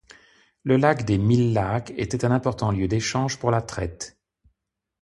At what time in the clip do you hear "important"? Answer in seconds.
2.31-2.71